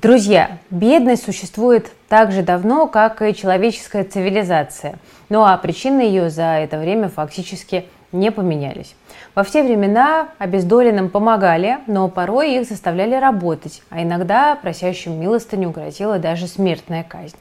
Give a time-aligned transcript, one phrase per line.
[0.00, 4.94] Друзья, бедность существует так же давно, как и человеческая цивилизация.
[5.28, 8.94] Ну а причины ее за это время фактически не поменялись.
[9.34, 16.18] Во все времена обездоленным помогали, но порой их заставляли работать, а иногда просящим милостыню грозила
[16.18, 17.36] даже смертная казнь.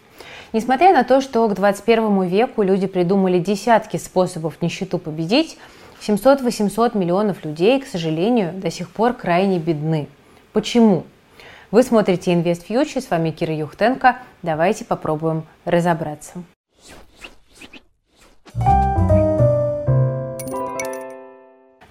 [0.51, 5.57] Несмотря на то, что к 21 веку люди придумали десятки способов нищету победить,
[6.05, 10.09] 700-800 миллионов людей, к сожалению, до сих пор крайне бедны.
[10.51, 11.05] Почему?
[11.71, 14.17] Вы смотрите Invest Future, с вами Кира Юхтенко.
[14.41, 16.43] Давайте попробуем разобраться.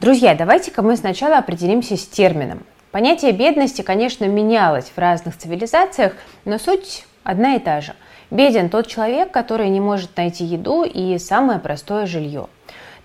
[0.01, 2.65] Друзья, давайте-ка мы сначала определимся с термином.
[2.91, 6.15] Понятие бедности, конечно, менялось в разных цивилизациях,
[6.45, 7.95] но суть одна и та же.
[8.33, 12.49] Беден тот человек, который не может найти еду и самое простое жилье–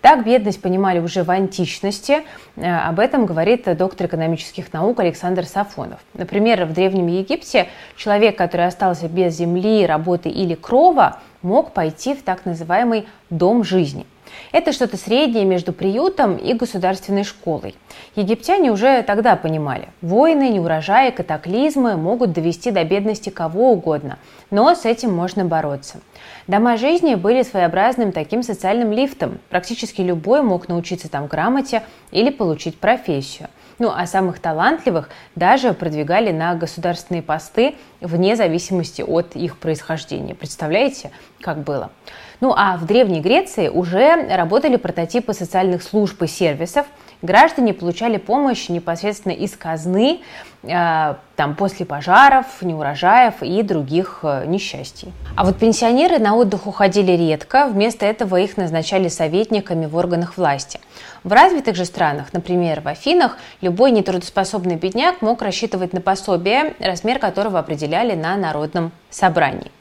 [0.04, 2.24] так бедность понимали уже в античности.
[2.58, 6.02] Э, об этом говорит доктор экономических наук Александр Сафонов.
[6.14, 12.22] Например, в Древнем Египте человек, который остался без земли, работы или крова, мог пойти в
[12.22, 14.06] так называемый дом жизни.
[14.52, 17.76] Это что-то среднее между приютом и государственной школой.
[18.16, 24.20] Египтяне уже тогда понимали, войны, неурожаи, катаклизмы могут довести до бедности кого угодно,
[24.52, 26.00] но с этим можно бороться.
[26.48, 29.40] Дома жизни были своеобразным таким социальным лифтом.
[29.50, 33.50] Практически любой мог научиться там грамоте или получить профессию.
[33.80, 40.36] Ну а самых талантливых даже продвигали на государственные посты вне зависимости от их происхождения.
[40.36, 41.92] Представляете, как было?
[42.40, 46.86] Ну а в Древней Греции уже работали прототипы социальных служб и сервисов.
[47.24, 50.20] Граждане получали помощь непосредственно из казны,
[50.62, 55.14] э, там, после пожаров, неурожаев и других э, несчастий.
[55.38, 60.82] А вот пенсионеры на отдых уходили редко, вместо этого их назначали советниками в органах власти.
[61.24, 67.20] В развитых же странах, например, в Афинах, любой нетрудоспособный бедняк мог рассчитывать на пособие, размер
[67.20, 69.72] которого определяли на народном собрании.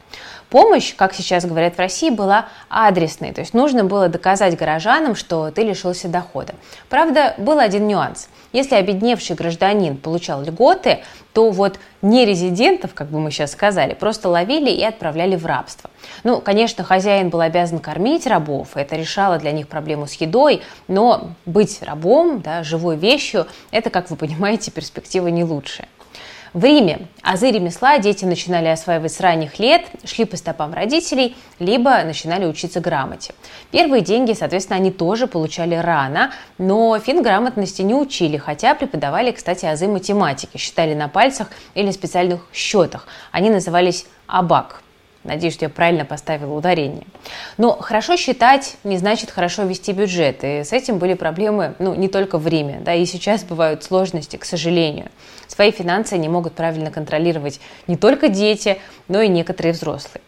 [0.52, 5.50] Помощь, как сейчас говорят в России, была адресной, то есть нужно было доказать горожанам, что
[5.50, 6.52] ты лишился дохода.
[6.90, 8.28] Правда, был один нюанс.
[8.52, 14.70] Если обедневший гражданин получал льготы, то вот нерезидентов, как бы мы сейчас сказали, просто ловили
[14.70, 15.88] и отправляли в рабство.
[16.22, 21.30] Ну, конечно, хозяин был обязан кормить рабов, это решало для них проблему с едой, но
[21.46, 25.88] быть рабом, да, живой вещью, это, как вы понимаете, перспектива не лучшая.
[26.52, 32.04] В Риме азы ремесла дети начинали осваивать с ранних лет, шли по стопам родителей, либо
[32.04, 33.32] начинали учиться грамоте.
[33.70, 39.88] Первые деньги, соответственно, они тоже получали рано, но финграмотности не учили, хотя преподавали, кстати, азы
[39.88, 43.06] математики, считали на пальцах или специальных счетах.
[43.30, 44.82] Они назывались абак.
[45.24, 47.06] Надеюсь, что я правильно поставила ударение.
[47.56, 50.42] Но хорошо считать не значит хорошо вести бюджет.
[50.42, 52.80] И с этим были проблемы ну, не только в Риме.
[52.84, 55.10] Да, и сейчас бывают сложности, к сожалению.
[55.46, 58.78] Свои финансы не могут правильно контролировать не только дети,
[59.08, 60.22] но и некоторые взрослые.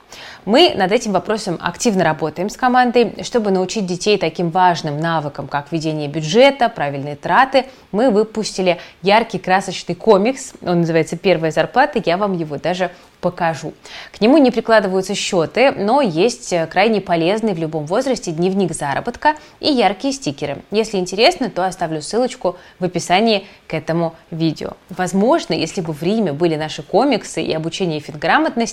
[0.44, 3.14] Мы над этим вопросом активно работаем с командой.
[3.22, 9.94] Чтобы научить детей таким важным навыкам, как ведение бюджета, правильные траты, мы выпустили яркий красочный
[9.94, 10.52] комикс.
[10.62, 12.00] Он называется «Первая зарплата».
[12.04, 12.90] Я вам его даже
[13.20, 13.72] покажу.
[14.12, 19.72] К нему не прикладываются счеты, но есть крайне полезный в любом возрасте дневник заработка и
[19.72, 20.58] яркие стикеры.
[20.70, 24.72] Если интересно, то оставлю ссылочку в описании к этому видео.
[24.90, 28.63] Возможно, если бы в Риме были наши комиксы и обучение финграмотности,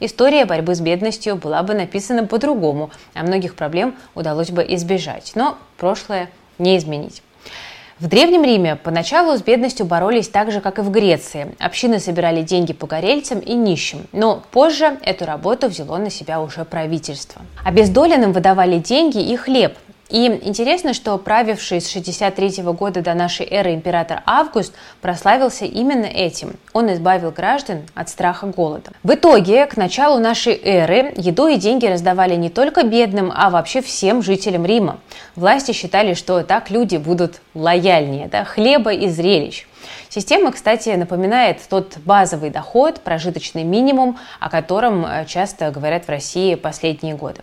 [0.00, 5.32] история борьбы с бедностью была бы написана по-другому, а многих проблем удалось бы избежать.
[5.34, 7.22] Но прошлое не изменить.
[8.00, 11.56] В Древнем Риме поначалу с бедностью боролись так же, как и в Греции.
[11.58, 17.42] Общины собирали деньги погорельцам и нищим, но позже эту работу взяло на себя уже правительство.
[17.64, 19.76] Обездоленным выдавали деньги и хлеб,
[20.08, 26.56] и интересно, что правивший с 63 года до нашей эры император Август прославился именно этим.
[26.72, 28.90] Он избавил граждан от страха голода.
[29.02, 33.82] В итоге, к началу нашей эры еду и деньги раздавали не только бедным, а вообще
[33.82, 34.98] всем жителям Рима.
[35.36, 39.66] Власти считали, что так люди будут лояльнее, да, хлеба и зрелищ.
[40.08, 46.54] Система, кстати, напоминает тот базовый доход, прожиточный минимум, о котором э, часто говорят в России
[46.54, 47.42] последние годы.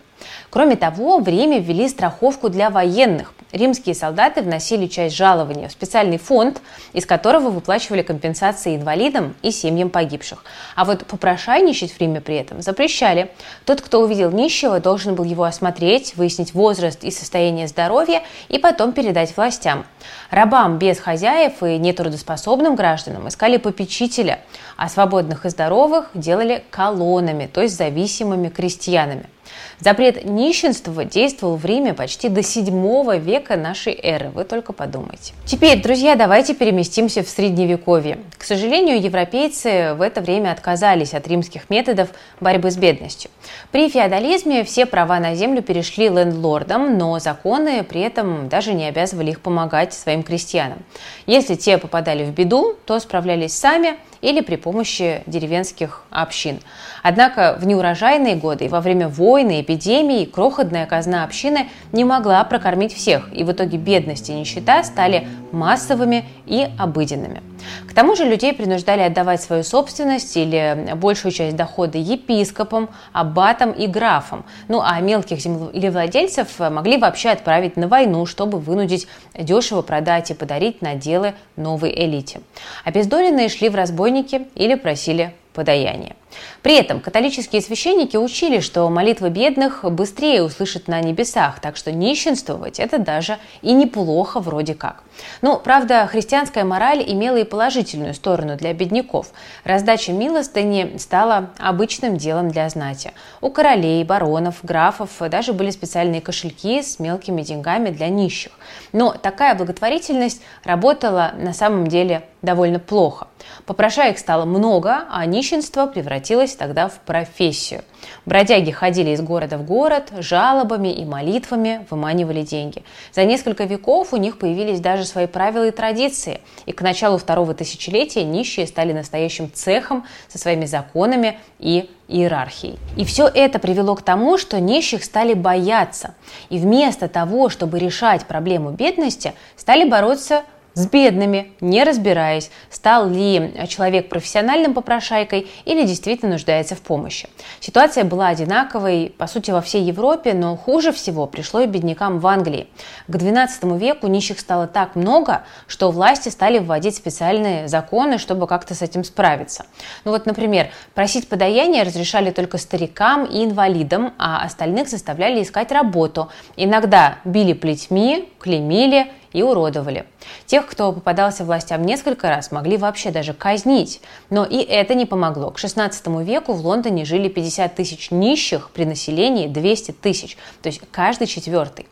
[0.50, 3.32] Кроме того, в Риме ввели страховку для военных.
[3.56, 6.60] Римские солдаты вносили часть жалования в специальный фонд,
[6.92, 10.44] из которого выплачивали компенсации инвалидам и семьям погибших.
[10.74, 13.30] А вот попрошайничать в Риме при этом запрещали.
[13.64, 18.92] Тот, кто увидел нищего, должен был его осмотреть, выяснить возраст и состояние здоровья и потом
[18.92, 19.86] передать властям.
[20.30, 24.40] Рабам без хозяев и нетрудоспособным гражданам искали попечителя,
[24.76, 29.30] а свободных и здоровых делали колоннами, то есть зависимыми крестьянами.
[29.78, 35.34] Запрет нищенства действовал в Риме почти до 7 века нашей эры, вы только подумайте.
[35.44, 38.18] Теперь, друзья, давайте переместимся в Средневековье.
[38.38, 42.08] К сожалению, европейцы в это время отказались от римских методов
[42.40, 43.30] борьбы с бедностью.
[43.70, 49.32] При феодализме все права на землю перешли лендлордам, но законы при этом даже не обязывали
[49.32, 50.78] их помогать своим крестьянам.
[51.26, 56.60] Если те попадали в беду, то справлялись сами или при помощи деревенских общин.
[57.02, 62.94] Однако в неурожайные годы и во время войны, эпидемии крохотная казна общины не могла прокормить
[62.94, 67.42] всех, и в итоге бедность и нищета стали массовыми и обыденными.
[67.88, 73.86] К тому же людей принуждали отдавать свою собственность или большую часть дохода епископам, аббатам и
[73.86, 74.44] графам.
[74.68, 79.08] Ну а мелких землевладельцев могли вообще отправить на войну, чтобы вынудить
[79.38, 82.40] дешево продать и подарить наделы новой элите.
[82.84, 86.14] Обездоленные шли в разбойники или просили подаяние.
[86.62, 92.80] При этом католические священники учили, что молитвы бедных быстрее услышат на небесах, так что нищенствовать
[92.80, 95.02] это даже и неплохо вроде как.
[95.42, 99.28] Ну, правда, христианская мораль имела и положительную сторону для бедняков.
[99.64, 103.12] Раздача милостыни стала обычным делом для знати.
[103.40, 108.52] У королей, баронов, графов даже были специальные кошельки с мелкими деньгами для нищих.
[108.92, 113.28] Но такая благотворительность работала на самом деле довольно плохо.
[113.64, 116.25] Попрошаек стало много, а нищенство превратилось
[116.58, 117.82] тогда в профессию.
[118.24, 122.82] Бродяги ходили из города в город, жалобами и молитвами выманивали деньги.
[123.12, 127.54] За несколько веков у них появились даже свои правила и традиции, и к началу второго
[127.54, 132.78] тысячелетия нищие стали настоящим цехом со своими законами и иерархией.
[132.96, 136.14] И все это привело к тому, что нищих стали бояться.
[136.50, 140.44] И вместо того, чтобы решать проблему бедности, стали бороться
[140.76, 147.30] с бедными, не разбираясь, стал ли человек профессиональным попрошайкой или действительно нуждается в помощи.
[147.60, 152.26] Ситуация была одинаковой, по сути, во всей Европе, но хуже всего пришло и беднякам в
[152.26, 152.68] Англии.
[153.08, 158.74] К XII веку нищих стало так много, что власти стали вводить специальные законы, чтобы как-то
[158.74, 159.64] с этим справиться.
[160.04, 166.28] Ну вот, например, просить подаяние разрешали только старикам и инвалидам, а остальных заставляли искать работу.
[166.58, 170.06] Иногда били плетьми, клеймили и уродовали.
[170.46, 174.00] Тех, кто попадался властям несколько раз, могли вообще даже казнить.
[174.30, 175.50] Но и это не помогло.
[175.50, 180.80] К XVI веку в Лондоне жили 50 тысяч нищих при населении 200 тысяч, то есть
[180.90, 181.86] каждый четвертый.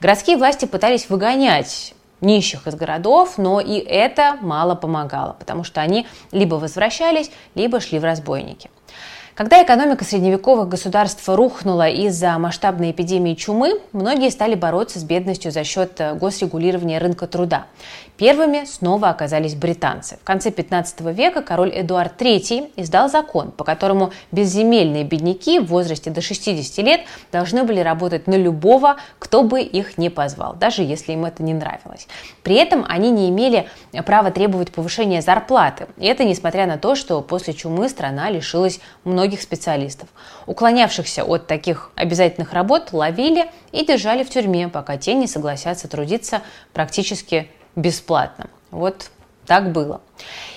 [0.00, 6.06] Городские власти пытались выгонять нищих из городов, но и это мало помогало, потому что они
[6.32, 8.70] либо возвращались, либо шли в разбойники.
[9.36, 15.62] Когда экономика средневековых государств рухнула из-за масштабной эпидемии чумы, многие стали бороться с бедностью за
[15.62, 17.66] счет э, госрегулирования рынка труда.
[18.16, 20.16] Первыми снова оказались британцы.
[20.22, 26.08] В конце 15 века король Эдуард III издал закон, по которому безземельные бедняки в возрасте
[26.08, 31.12] до 60 лет должны были работать на любого, кто бы их не позвал, даже если
[31.12, 32.08] им это не нравилось.
[32.42, 33.68] При этом они не имели
[34.06, 35.88] права требовать повышения зарплаты.
[35.98, 40.08] И это несмотря на то, что после чумы страна лишилась многих специалистов.
[40.46, 46.42] Уклонявшихся от таких обязательных работ ловили и держали в тюрьме, пока те не согласятся трудиться
[46.72, 48.48] практически бесплатно.
[48.70, 49.10] Вот
[49.46, 50.00] так было.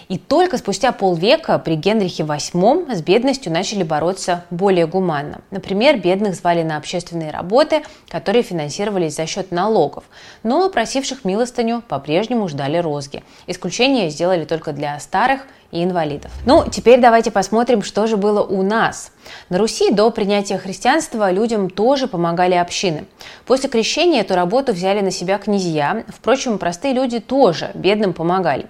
[0.07, 5.41] И только спустя полвека при Генрихе VIII с бедностью начали бороться более гуманно.
[5.51, 10.03] Например, бедных звали на общественные работы, которые финансировались за счет налогов.
[10.41, 13.23] Но просивших милостыню по-прежнему ждали розги.
[13.45, 15.41] Исключение сделали только для старых
[15.71, 16.31] и инвалидов.
[16.45, 19.12] Ну, теперь давайте посмотрим, что же было у нас.
[19.50, 23.05] На Руси до принятия христианства людям тоже помогали общины.
[23.45, 26.03] После крещения эту работу взяли на себя князья.
[26.07, 28.65] Впрочем, простые люди тоже бедным помогали.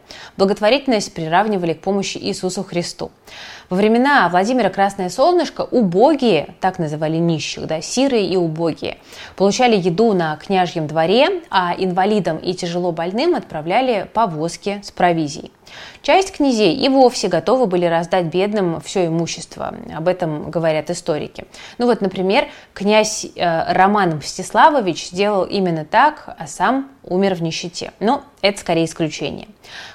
[0.79, 3.11] Благотворительность приравнивали к помощи Иисусу Христу.
[3.69, 8.97] Во времена Владимира Красное Солнышко убогие, так называли нищих, да, сирые и убогие,
[9.35, 15.51] получали еду на княжьем дворе, а инвалидам и тяжело больным отправляли повозки с провизией.
[16.01, 19.75] Часть князей и вовсе готовы были раздать бедным все имущество.
[19.95, 21.45] Об этом говорят историки.
[21.77, 27.91] Ну вот, например, князь э, Роман Мстиславович сделал именно так, а сам умер в нищете.
[27.99, 29.49] Но это скорее исключение.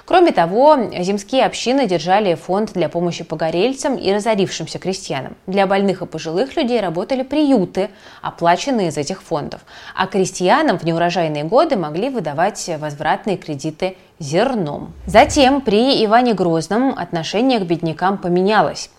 [0.05, 5.35] Кроме того, земские общины держали фонд для помощи погорельцам и разорившимся крестьянам.
[5.47, 7.89] Для больных и пожилых людей работали приюты,
[8.21, 9.61] оплаченные из этих фондов.
[9.95, 14.93] А крестьянам в неурожайные годы могли выдавать возвратные кредиты зерном.
[15.05, 18.89] Затем при Иване Грозном отношение к беднякам поменялось.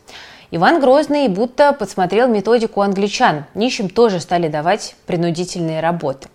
[0.50, 3.44] Иван Грозный будто подсмотрел методику англичан.
[3.54, 6.28] Нищим тоже стали давать принудительные работы.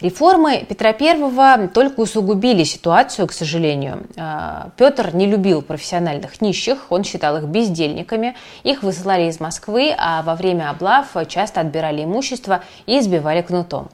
[0.00, 4.06] Реформы Петра I только усугубили ситуацию, к сожалению.
[4.18, 10.22] А, Петр не любил профессиональных нищих, он считал их бездельниками, их высылали из Москвы, а
[10.22, 13.88] во время облав часто отбирали имущество и избивали кнутом.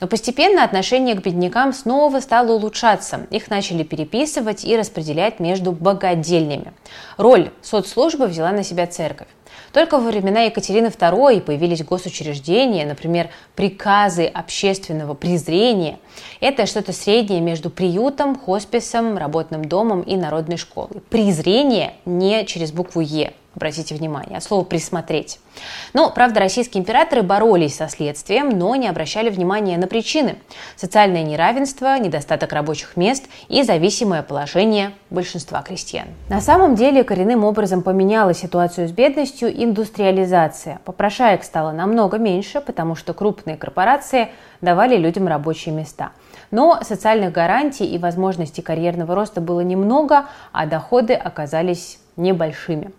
[0.00, 3.26] Но постепенно отношение к беднякам снова стало улучшаться.
[3.30, 6.72] Их начали переписывать и распределять между богадельнями.
[7.16, 9.28] Роль соцслужбы взяла на себя церковь.
[9.72, 15.98] Только во времена Екатерины II появились госучреждения, например, приказы общественного презрения.
[16.40, 21.00] Это что-то среднее между приютом, хосписом, работным домом и народной школой.
[21.08, 25.38] Презрение не через букву «Е», обратите внимание, от слова «присмотреть».
[25.92, 30.36] Но, правда, российские императоры боролись со следствием, но не обращали внимания на причины.
[30.76, 36.06] Социальное неравенство, недостаток рабочих мест и зависимое положение большинства крестьян.
[36.28, 40.80] На самом деле коренным образом поменяла ситуацию с бедностью индустриализация.
[40.84, 44.28] Попрошаек стало намного меньше, потому что крупные корпорации
[44.60, 46.12] давали людям рабочие места.
[46.50, 52.92] Но социальных гарантий и возможностей карьерного роста было немного, а доходы оказались небольшими.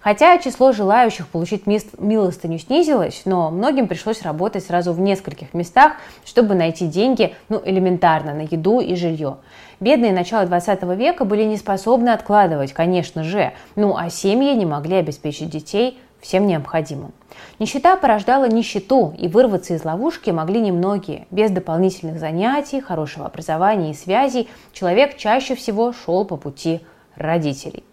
[0.00, 5.94] Хотя число желающих получить милостыню снизилось, но многим пришлось работать сразу в нескольких местах,
[6.24, 9.38] чтобы найти деньги, ну, элементарно, на еду и жилье.
[9.80, 14.96] Бедные начала 20 века были не способны откладывать, конечно же, ну а семьи не могли
[14.96, 17.12] обеспечить детей всем необходимым.
[17.58, 21.26] Нищета порождала нищету, и вырваться из ловушки могли немногие.
[21.30, 26.80] Без дополнительных занятий, хорошего образования и связей человек чаще всего шел по пути
[27.16, 27.84] родителей.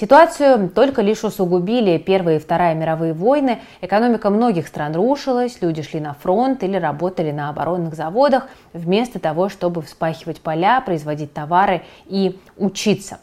[0.00, 3.58] Ситуацию только лишь усугубили Первая и Вторая мировые войны.
[3.82, 9.50] Экономика многих стран рушилась, люди шли на фронт или работали на оборонных заводах, вместо того,
[9.50, 13.18] чтобы вспахивать поля, производить товары и учиться.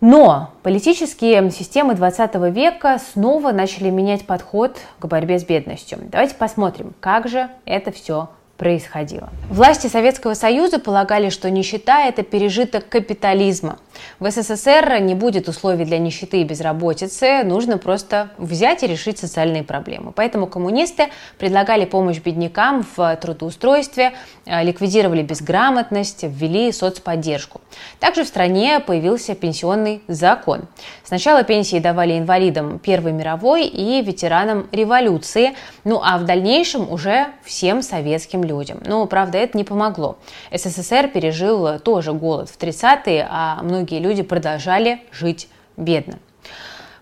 [0.00, 5.98] Но политические системы 20 века снова начали менять подход к борьбе с бедностью.
[6.10, 9.30] Давайте посмотрим, как же это все происходило.
[9.50, 13.78] Власти Советского Союза полагали, что нищета– это пережиток капитализма.
[14.20, 19.64] В СССР не будет условий для нищеты и безработицы, нужно просто взять и решить социальные
[19.64, 20.12] проблемы.
[20.12, 21.08] Поэтому коммунисты
[21.38, 24.12] предлагали помощь беднякам в трудоустройстве,
[24.46, 27.60] э, ликвидировали безграмотность, ввели соцподдержку.
[27.98, 30.62] Также в стране появился пенсионный закон.
[31.02, 37.82] Сначала пенсии давали инвалидам Первой мировой и ветеранам революции, ну а в дальнейшем уже всем
[37.82, 38.80] советским людям.
[38.86, 40.16] Но, правда, это не помогло.
[40.52, 46.18] СССР пережил тоже голод в 30-е, а многие люди продолжали жить бедно.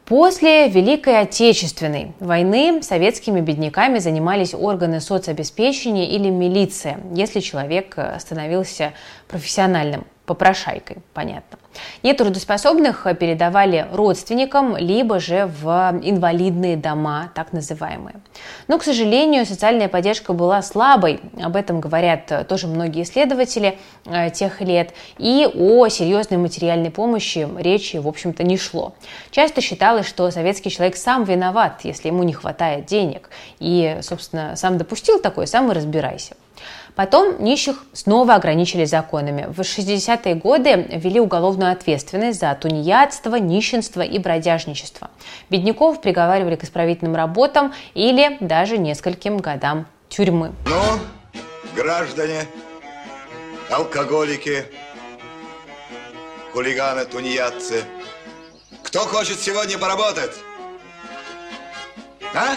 [0.05, 8.93] После Великой Отечественной войны советскими бедняками занимались органы соцобеспечения или милиция, если человек становился
[9.29, 11.59] профессиональным попрошайкой, понятно.
[12.02, 18.17] Нетрудоспособных передавали родственникам, либо же в инвалидные дома, так называемые.
[18.69, 24.61] Но, к сожалению, социальная поддержка была слабой, об этом говорят тоже многие исследователи э, тех
[24.61, 28.95] лет, и о серьезной материальной помощи речи, в общем-то, не шло.
[29.31, 34.79] Часто считалось, что советский человек сам виноват, если ему не хватает денег, и, собственно, сам
[34.79, 36.35] допустил такое, сам и разбирайся.
[36.95, 39.47] Потом нищих снова ограничили законами.
[39.49, 45.11] В 60-е годы ввели уголовную ответственность за тунеядство, нищенство и бродяжничество.
[45.49, 50.52] Бедняков приговаривали к исправительным работам или даже нескольким годам тюрьмы.
[50.66, 50.83] Ну,
[51.75, 52.47] граждане,
[53.71, 54.66] алкоголики,
[56.52, 57.85] хулиганы, тунеядцы,
[58.83, 60.33] кто хочет сегодня поработать?
[62.35, 62.57] А?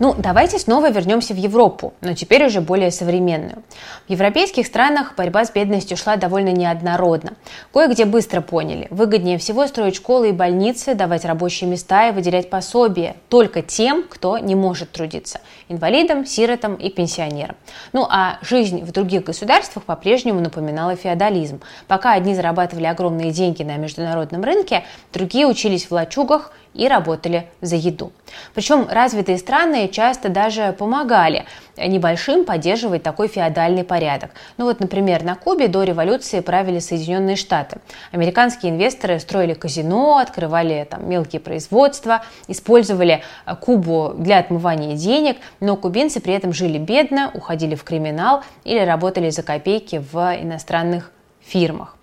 [0.00, 3.62] Ну, давайте снова вернемся в Европу, но теперь уже более современную.
[4.08, 7.34] В европейских странах борьба с бедностью шла довольно неоднородно.
[7.70, 13.16] Кое-где быстро поняли, выгоднее всего строить школы и больницы, давать рабочие места и выделять пособия
[13.28, 17.56] только тем, кто не может трудиться– инвалидам, сиротам и пенсионерам.
[17.92, 21.60] Ну а жизнь в других государствах по-прежнему напоминала феодализм.
[21.88, 27.76] Пока одни зарабатывали огромные деньги на международном рынке, другие учились в лачугах и работали за
[27.76, 28.12] еду.
[28.54, 31.46] Причем развитые страны часто даже помогали
[31.76, 34.30] небольшим поддерживать такой феодальный порядок.
[34.56, 37.78] Ну вот, например, на Кубе до революции правили Соединенные Штаты.
[38.12, 45.76] Американские инвесторы строили казино, открывали там мелкие производства, использовали э, Кубу для отмывания денег, но
[45.76, 51.10] кубинцы при этом жили бедно, уходили в криминал или работали за копейки в иностранных
[51.40, 51.96] фирмах.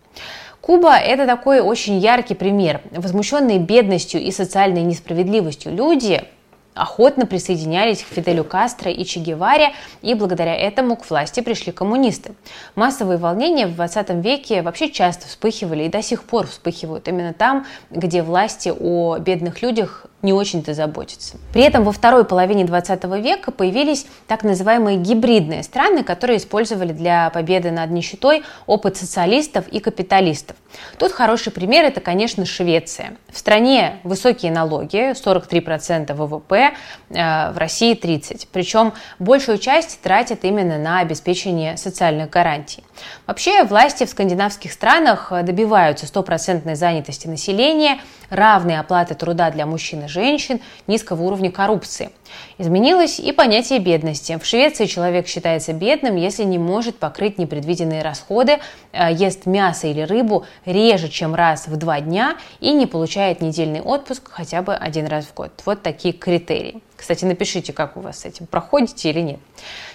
[0.67, 2.81] Куба– это такой очень яркий пример.
[2.91, 6.25] Возмущенные бедностью и социальной несправедливостью люди
[6.73, 9.71] охотно присоединялись к Фиделю Кастро и Че Геваре,
[10.01, 12.33] и благодаря этому к власти пришли коммунисты.
[12.75, 17.65] Массовые волнения в 20 веке вообще часто вспыхивали и до сих пор вспыхивают именно там,
[17.89, 21.37] где власти о бедных людях не очень-то заботится.
[21.53, 27.29] При этом во второй половине 20 века появились так называемые гибридные страны, которые использовали для
[27.29, 30.57] победы над нищетой опыт социалистов и капиталистов.
[30.97, 33.17] Тут хороший пример– это, конечно, Швеция.
[33.29, 36.73] В стране высокие налоги, 43% ВВП,
[37.09, 38.47] э, в России 30%.
[38.51, 42.83] Причем большую часть тратят именно на обеспечение социальных гарантий.
[43.25, 47.99] Вообще, власти в скандинавских странах добиваются стопроцентной занятости населения,
[48.29, 52.11] равной оплаты труда для мужчин и женщин, низкого уровня коррупции.
[52.57, 54.37] Изменилось и понятие бедности.
[54.41, 58.59] В Швеции человек считается бедным, если не может покрыть непредвиденные расходы,
[58.91, 63.81] э, ест мясо или рыбу реже, чем раз в два дня и не получает недельный
[63.81, 65.51] отпуск хотя бы один раз в год.
[65.65, 66.81] Вот такие критерии.
[66.97, 69.39] Кстати, напишите, как у вас с этим, проходите или нет.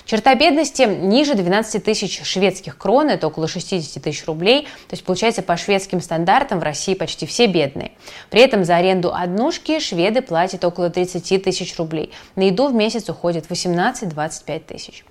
[0.04, 4.62] Черта бедности ниже 12 тысяч шведских крон, это около 60 тысяч рублей.
[4.88, 7.92] То есть, получается, по шведским стандартам в России почти все бедные.
[8.30, 12.12] При этом за аренду однушки шведы платят около 30 тысяч рублей.
[12.36, 15.04] На еду в месяц уходит 18-25 тысяч.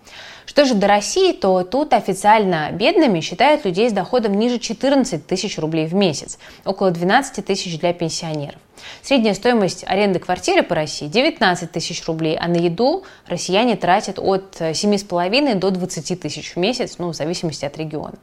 [0.46, 5.58] Что же до России, то тут официально бедными считают людей с доходом ниже 14 тысяч
[5.58, 8.60] рублей в месяц, около 12 тысяч для пенсионеров.
[9.02, 14.58] Средняя стоимость аренды квартиры по России 19 тысяч рублей, а на еду россияне тратят от
[14.60, 18.16] 7,5 до 20 тысяч в месяц, ну, в зависимости от региона.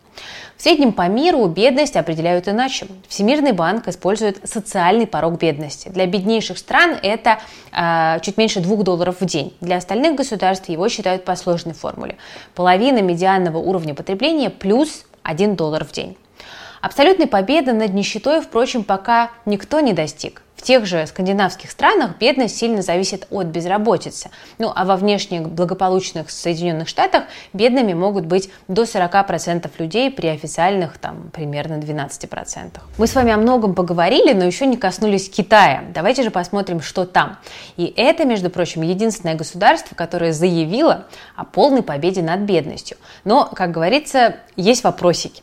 [0.57, 2.87] В среднем по миру бедность определяют иначе.
[3.09, 5.89] Всемирный банк использует социальный порог бедности.
[5.89, 7.39] Для беднейших стран это
[7.73, 9.55] э, чуть меньше 2 долларов в день.
[9.61, 12.08] Для остальных государств его считают по сложной формуле.
[12.55, 16.17] Половина медианного уровня потребления плюс 1 доллар в день.
[16.81, 20.43] Абсолютной победы над нищетой, впрочем, пока никто не достиг.
[20.59, 24.31] В тех же скандинавских странах бедность сильно зависит от безработицы.
[24.59, 30.99] Ну а во внешне благополучных Соединенных Штатах бедными могут быть до 40% людей при официальных
[30.99, 32.73] там примерно 12%.
[32.99, 35.85] Мы с вами о многом поговорили, но еще не коснулись Китая.
[35.95, 37.39] Давайте же посмотрим, что там.
[37.77, 42.97] И это, между прочим, единственное государство, которое заявило о полной победе над бедностью.
[43.25, 45.43] Но, как говорится, есть вопросики.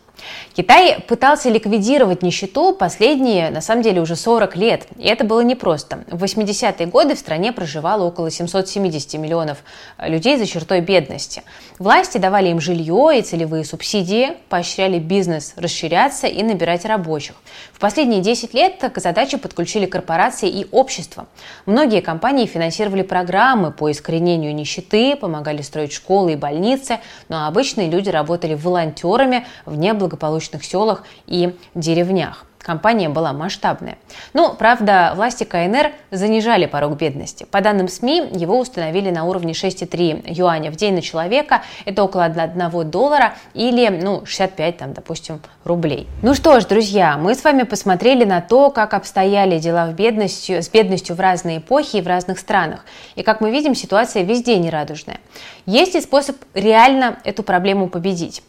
[0.53, 4.87] Китай пытался ликвидировать нищету последние, на самом деле, уже 40 лет.
[4.97, 6.03] И это было непросто.
[6.09, 9.59] В 80-е годы в стране проживало около 770 миллионов
[9.97, 11.43] э, людей за чертой бедности.
[11.79, 17.35] Власти давали им жилье и целевые субсидии, поощряли бизнес расширяться и набирать рабочих.
[17.73, 21.27] В последние 10 лет к задаче подключили корпорации и общество.
[21.65, 28.09] Многие компании финансировали программы по искоренению нищеты, помогали строить школы и больницы, но обычные люди
[28.09, 32.45] работали волонтерами в неблагополучных селах и деревнях.
[32.65, 33.99] Компания была масштабная.
[34.33, 37.43] Но, правда, власти КНР занижали порог бедности.
[37.43, 41.61] По данным СМИ, его установили на уровне 6,3 юаня в день на человека.
[41.85, 46.07] Это около 1 доллара или, ну, 65, там, допустим, рублей.
[46.23, 50.63] Ну что ж, друзья, мы с вами посмотрели на то, как обстояли дела в бедностью,
[50.63, 52.83] с бедностью в разные эпохи и в разных странах.
[53.13, 55.19] И, как мы видим, ситуация везде нерадужная.
[55.67, 58.41] Есть ли способ реально эту проблему победить?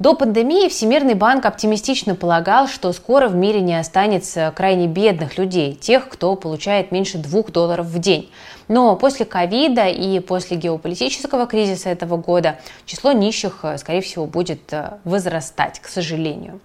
[0.00, 5.74] До пандемии Всемирный банк оптимистично полагал, что скоро в мире не останется крайне бедных людей,
[5.74, 8.30] тех, кто получает меньше 2 долларов в день.
[8.68, 14.72] Но после ковида и после геополитического кризиса этого года число нищих, э, скорее всего, будет
[14.72, 16.60] э, возрастать, к сожалению.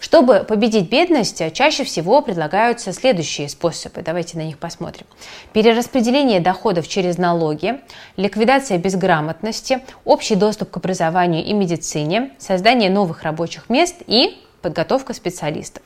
[0.00, 4.02] Чтобы победить бедность, э, чаще всего предлагаются следующие способы.
[4.02, 5.06] Давайте на них посмотрим.
[5.52, 7.80] Перераспределение доходов через налоги,
[8.16, 15.82] ликвидация безграмотности, общий доступ к образованию и медицине, создание новых рабочих мест и подготовка специалистов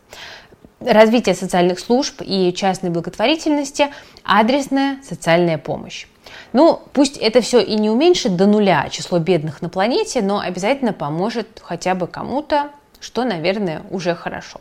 [0.81, 3.89] развитие социальных служб и частной благотворительности,
[4.25, 6.07] адресная социальная помощь.
[6.53, 10.93] Ну, пусть это все и не уменьшит до нуля число бедных на планете, но обязательно
[10.93, 14.61] поможет хотя бы кому-то, что, наверное, уже хорошо.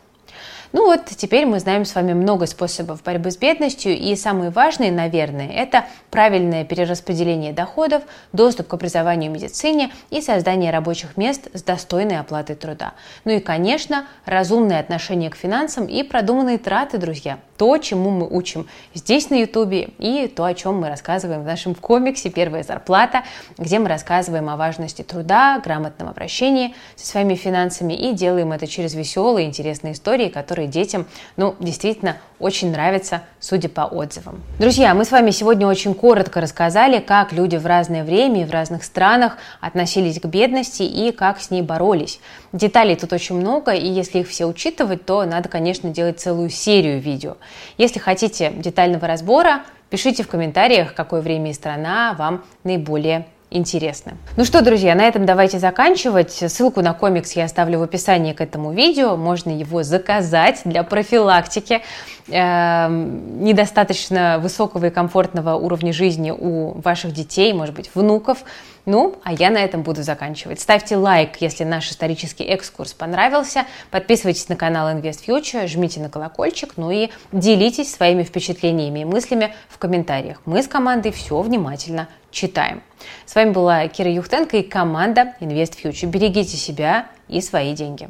[0.72, 4.92] Ну вот, теперь мы знаем с вами много способов борьбы с бедностью, и самые важные,
[4.92, 8.02] наверное, это правильное перераспределение доходов,
[8.34, 12.92] доступ к образованию и медицине и создание рабочих мест с достойной оплатой труда.
[13.24, 17.38] Ну и, конечно, разумное отношение к финансам и продуманные траты, друзья.
[17.56, 21.74] То, чему мы учим здесь на Ютубе и то, о чем мы рассказываем в нашем
[21.74, 23.24] комиксе «Первая зарплата»,
[23.56, 28.94] где мы рассказываем о важности труда, грамотном обращении со своими финансами и делаем это через
[28.94, 34.42] веселые, интересные истории, которые которые детям, ну, действительно очень нравятся, судя по отзывам.
[34.58, 38.50] Друзья, мы с вами сегодня очень коротко рассказали, как люди в разное время и в
[38.50, 42.18] разных странах относились к бедности и как с ней боролись.
[42.52, 47.00] Деталей тут очень много, и если их все учитывать, то надо, конечно, делать целую серию
[47.00, 47.36] видео.
[47.76, 54.16] Если хотите детального разбора, пишите в комментариях, какое время и страна вам наиболее интересны.
[54.36, 56.32] Ну что, друзья, на этом давайте заканчивать.
[56.32, 59.16] Ссылку на комикс я оставлю в описании к этому видео.
[59.16, 61.82] Можно его заказать для профилактики
[62.28, 68.38] э, недостаточно высокого и комфортного уровня жизни у ваших детей, может быть, внуков.
[68.84, 70.60] Ну, а я на этом буду заканчивать.
[70.60, 73.64] Ставьте лайк, если наш исторический экскурс понравился.
[73.90, 79.54] Подписывайтесь на канал Invest Future, жмите на колокольчик, ну и делитесь своими впечатлениями и мыслями
[79.68, 80.40] в комментариях.
[80.46, 82.82] Мы с командой все внимательно читаем.
[83.26, 86.06] С вами была Кира Юхтенко и команда Invest Future.
[86.06, 88.08] Берегите себя и свои деньги.